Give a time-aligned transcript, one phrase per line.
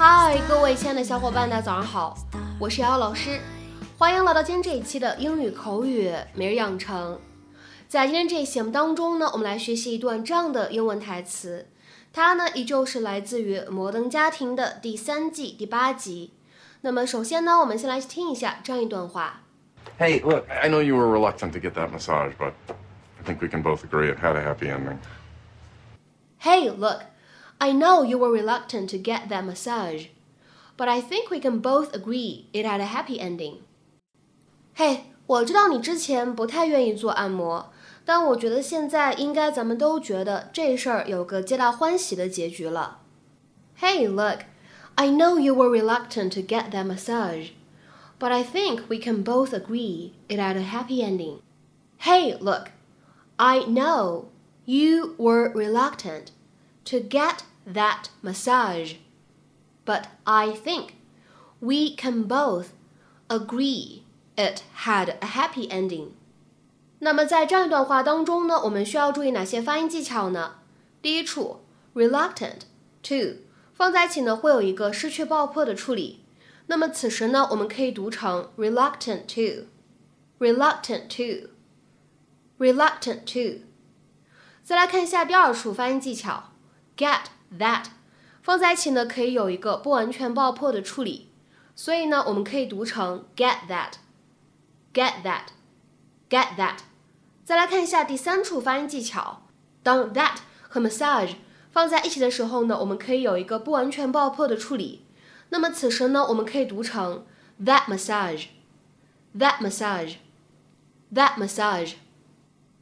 [0.00, 2.16] 嗨，各位亲爱的小伙伴，大家早上好，
[2.60, 3.40] 我是瑶瑶老师，
[3.98, 7.20] 欢迎来到今天这一期的英语口语每日养成。
[7.88, 11.66] 在今天这一期节目当中呢，我们来学习一段这样的英文台词，
[12.12, 16.32] 它呢依旧是来自于《摩登家庭》的第三季第八集。
[16.82, 19.40] 那么首先呢，我们先来听一下这样一段话。
[19.98, 23.64] Hey, look, I know you were reluctant to get that massage, but I think we can
[23.64, 24.98] both agree it had a happy ending.
[26.40, 27.00] Hey, look,
[27.59, 30.07] I know you were reluctant to get that massage,
[30.75, 33.59] but I think we can both agree it had a happy ending.
[34.75, 37.71] 嘿，我知道你之前不太愿意做按摩，
[38.03, 42.99] 但我觉得现在应该咱们都觉得这事儿有个皆大欢喜的结局了。
[43.79, 44.41] Hey, look,
[44.95, 47.51] I know you were reluctant to get that massage,
[48.19, 51.39] but I think we can both agree it had a happy ending.
[51.99, 52.71] Hey, look,
[53.37, 54.25] I know
[54.65, 56.27] you were reluctant
[56.87, 58.95] to get that massage,
[59.85, 60.95] but I think
[61.59, 62.73] we can both
[63.27, 64.03] agree
[64.35, 66.09] it had a happy ending.
[66.99, 70.55] 那么在这样一段话当中呢，我们需要注意哪些发音技巧呢？
[71.01, 71.61] 第一处，
[71.93, 72.61] reluctant
[73.01, 73.41] to
[73.73, 76.21] 放在一起呢，会有一个失去爆破的处理。
[76.67, 81.07] 那么此时呢，我们可以读成 reluctant to，reluctant
[82.57, 83.63] to，reluctant to。
[84.63, 86.51] 再来看一下第二处发音技巧
[86.98, 87.20] ，get
[87.58, 87.84] that
[88.42, 91.30] 放在一起呢，可以有一个不完全爆破的处理，
[91.74, 96.78] 所以呢，我们可以读成 get that，get that，get that。
[97.44, 99.42] 再来看一下第三处发音技巧，
[99.82, 101.36] 当 that 和 massage
[101.70, 105.06] 放在一起的时候呢，我们可以有一个不完全爆破的处理。
[105.50, 107.24] 那么此时呢，我们可以读成
[107.62, 111.94] that massage，that massage，that massage。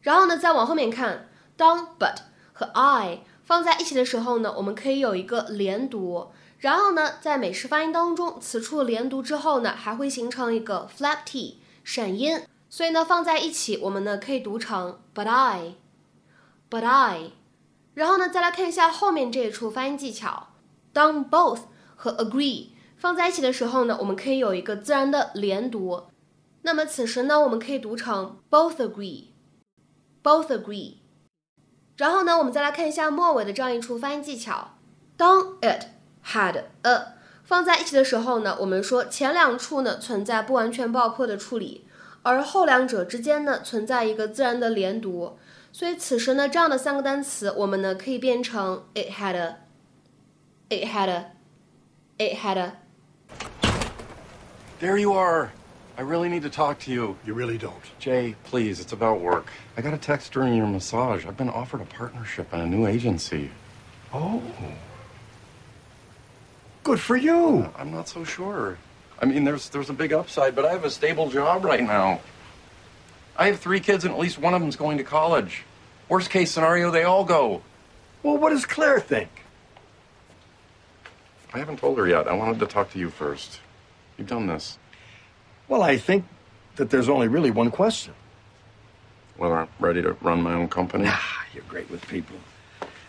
[0.00, 2.18] 然后呢，再往后面看，当 but
[2.52, 6.32] 和 I 放在一起的时候呢，我们可以有一个连读。
[6.58, 12.42] 然后呢，在美式发音当中，此处连读之后呢，还会形成一个 flap t 闪音。
[12.68, 17.30] 所以呢，放在一起，我们呢可以读成 but I，but I。
[17.94, 20.48] 然后呢，再来看一下后面这一处发音技巧。
[20.92, 21.60] 当 both
[21.94, 26.04] 和 agree 放在一起的时候呢，我们可以有一个自然的连读。
[26.62, 30.94] 那么此时呢，我们可以读成 both agree，both agree。
[31.96, 34.74] 然后呢，我们再来看一下末尾的这样一处发音技巧。
[35.16, 35.86] 当 it
[36.24, 41.86] had a 放在一起的时候呢，我们说前两处呢存在不完全爆破的处理，
[42.22, 45.38] 而后两者之间呢存在一个自然的连读。
[45.72, 51.08] 所以此时呢，这样的三个单词，我们呢可以变成 it had a，it had
[52.18, 52.72] a，it had a。
[54.80, 55.50] There you are.
[55.98, 57.16] I really need to talk to you.
[57.24, 57.82] You really don't.
[57.98, 59.46] Jay, please, it's about work.
[59.76, 61.24] I got a text during your massage.
[61.24, 63.50] I've been offered a partnership in a new agency.
[64.12, 64.42] Oh.
[66.84, 67.60] Good for you.
[67.60, 68.76] Uh, I'm not so sure.
[69.20, 72.20] I mean, there's there's a big upside, but I have a stable job right now.
[73.38, 75.64] I have three kids, and at least one of them's going to college.
[76.08, 77.62] Worst case scenario, they all go.
[78.22, 79.30] Well, what does Claire think?
[81.54, 82.28] I haven't told her yet.
[82.28, 83.60] I wanted to talk to you first.
[84.18, 84.78] You've done this.
[85.68, 86.24] Well, I think
[86.76, 88.14] that there's only really one question.
[89.36, 91.04] Whether I'm ready to run my own company.
[91.06, 92.36] Ah, you're great with people.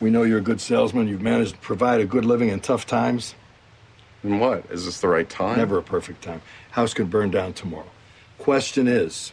[0.00, 1.08] We know you're a good salesman.
[1.08, 3.34] You've managed to provide a good living in tough times.
[4.22, 4.64] And what?
[4.70, 5.58] Is this the right time?
[5.58, 6.40] Never a perfect time.
[6.70, 7.86] House could burn down tomorrow.
[8.38, 9.32] Question is,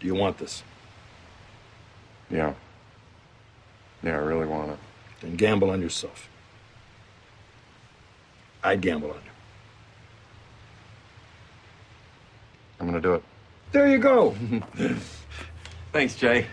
[0.00, 0.62] do you want this?
[2.30, 2.54] Yeah.
[4.02, 4.78] Yeah, I really want it.
[5.20, 6.28] Then gamble on yourself.
[8.62, 9.29] I'd gamble on you.
[13.00, 13.22] Do it.
[13.72, 14.34] There you go.
[15.92, 16.46] Thanks, Jay.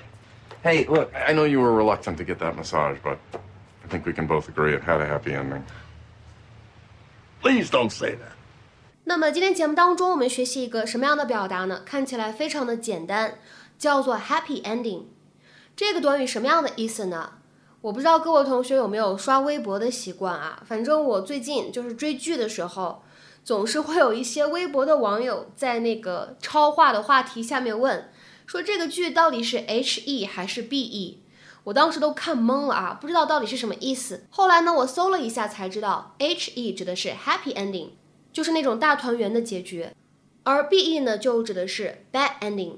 [0.63, 3.17] Hey, look, I know you were reluctant to get that massage, but
[3.83, 5.63] I think we can both agree it had a happy ending.
[7.41, 8.31] Please don't say that.
[9.03, 11.81] 那么今天节目当中，我们学习一个什么样的表达呢？
[11.85, 13.35] 看起来非常的简单，
[13.77, 15.03] 叫做 happy ending。
[15.75, 17.33] 这个短语什么样的意思呢？
[17.81, 20.63] 我不知道各位同学有没有刷微博的习惯啊？
[20.65, 23.03] 反正我最近就是追剧的时候，
[23.47, 28.09] 总是会有一些微博的网友在那个超话的话题下面问，
[28.45, 31.23] 说这个剧到底是 H E 还是 B E？
[31.63, 34.25] 我当时都看懵了啊，不知道到底是什么意思。
[34.29, 37.91] 后来呢，我搜了一下才知道，H E 指的是 happy ending，
[38.33, 39.88] 就是那种大团圆的结局，
[40.43, 42.73] 而 B E 呢就指的是 bad ending，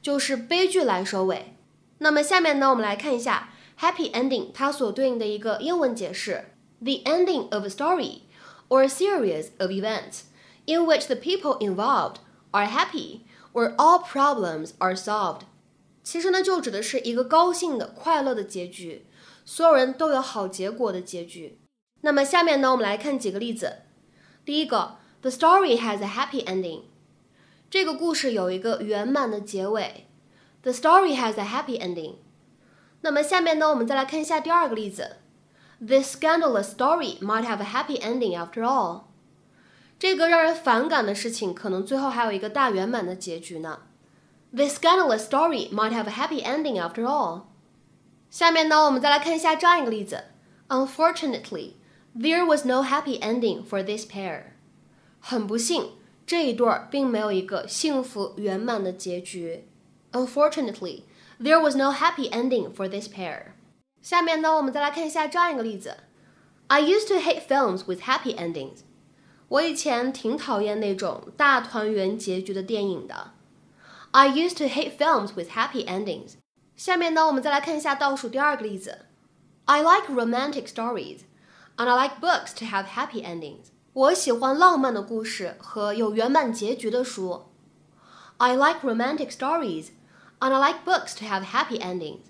[0.00, 1.56] 就是悲剧来收尾。
[1.98, 6.44] 那么下面呢，我们来看一下 happy ending 它所对应的一个英文解释
[6.78, 8.20] ：the ending of a story
[8.69, 10.23] or a series of events
[10.65, 12.17] in which the people involved
[12.51, 13.21] are happy
[13.53, 15.41] or all problems are solved。
[16.03, 19.07] 其实呢，就指的是一个高兴的、快乐的结局，
[19.43, 21.59] 所有人都有好结果的结局。
[22.01, 23.77] 那么下面呢，我们来看几个例子。
[24.45, 26.83] 第一个，The story has a happy ending。
[27.69, 30.05] 这个故事有一个圆满的结尾。
[30.61, 32.17] The story has a happy ending。
[33.01, 35.17] 那么下面呢，我们再来看一下第二个例子。
[35.79, 39.03] This scandalous story might have a happy ending after all。
[39.97, 43.79] 这个让人反感的事情，可能最后还有一个大圆满的结局呢。
[44.53, 47.43] This scandalous story might have a happy ending after all。
[48.29, 50.25] 下面呢，我们再来看一下这样一个例子。
[50.69, 54.53] Unfortunately。There was no happy ending for this pair。
[55.19, 55.89] 很不幸，
[56.25, 59.67] 这一对儿并没有一个幸福圆满的结局。
[60.13, 61.01] Unfortunately,
[61.41, 63.47] there was no happy ending for this pair。
[64.01, 65.97] 下面呢，我们再来看一下这样一个例子：
[66.67, 68.79] I used to hate films with happy endings。
[69.47, 73.31] 我以前挺讨厌那种大团圆结局的电影的。
[74.11, 76.33] I used to hate films with happy endings。
[76.75, 79.05] 下面呢，我们再来看一下倒数第二个例子：
[79.65, 83.67] I like romantic stories。and I like books to have happy endings.
[83.93, 87.47] 我喜欢浪漫的故事和有圆满结局的书。
[88.37, 89.89] I like romantic stories,
[90.39, 92.21] and I like books to have happy endings.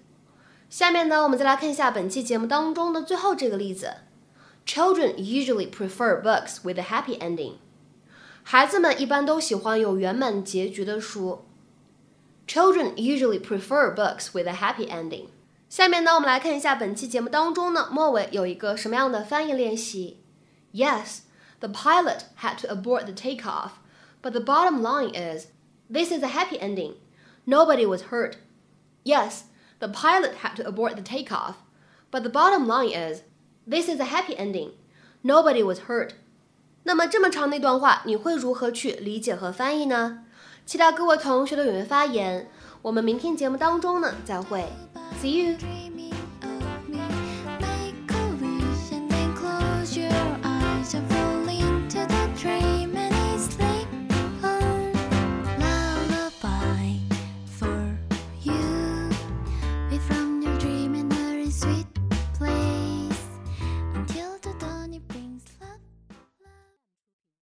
[0.69, 3.93] 下面呢，我们再来看一下本期节目当中的最后这个例子。
[4.65, 7.53] Children usually prefer books with a happy ending.
[8.43, 11.45] 孩子们一般都喜欢有圆满结局的书。
[12.47, 15.27] Children usually prefer books with a happy ending.
[15.69, 20.19] 下面呢，我们来看一下本期节目当中呢，末尾有一个什么样的翻译练习？
[20.73, 21.19] Yes,
[21.59, 23.71] the pilot had to abort the takeoff,
[24.21, 25.47] but the bottom line is,
[25.91, 26.95] this is a happy ending.
[27.45, 28.35] Nobody was hurt.
[29.03, 29.43] Yes,
[29.79, 31.55] the pilot had to abort the takeoff,
[32.11, 33.23] but the bottom line is,
[33.67, 34.71] this is a happy ending.
[35.23, 36.11] Nobody was hurt.
[36.83, 40.23] 那么这么长的一段话，你会如何去理解和翻译呢？
[40.65, 42.49] 期待各位同学的踊跃发言。
[42.81, 44.65] 我们明天节目当中呢，再会。
[45.19, 46.08] See you.